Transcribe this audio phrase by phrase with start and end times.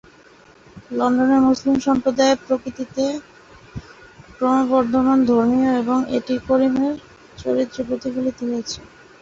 [0.91, 3.05] লন্ডনের মুসলিম সম্প্রদায় প্রকৃতিতে
[4.35, 6.95] ক্রমবর্ধমান ধর্মীয় এবং এটি করিমের
[7.37, 8.79] চরিত্রে প্রতিফলিত হয়েছে।